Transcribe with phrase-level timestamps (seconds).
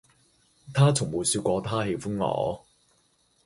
[0.73, 2.65] 他從沒說過他喜歡我